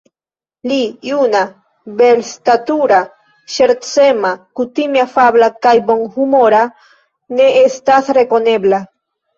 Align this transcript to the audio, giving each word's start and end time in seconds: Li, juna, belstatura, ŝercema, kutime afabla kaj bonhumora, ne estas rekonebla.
Li, 0.69 0.77
juna, 1.09 1.41
belstatura, 1.99 3.01
ŝercema, 3.57 4.33
kutime 4.61 5.07
afabla 5.07 5.53
kaj 5.67 5.79
bonhumora, 5.93 6.67
ne 7.39 7.51
estas 7.69 8.13
rekonebla. 8.23 8.85